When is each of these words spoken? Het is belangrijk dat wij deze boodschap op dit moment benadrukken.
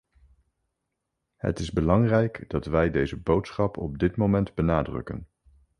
Het 1.35 1.59
is 1.59 1.71
belangrijk 1.71 2.49
dat 2.49 2.65
wij 2.65 2.91
deze 2.91 3.17
boodschap 3.17 3.77
op 3.77 3.97
dit 3.99 4.15
moment 4.15 4.53
benadrukken. 4.55 5.27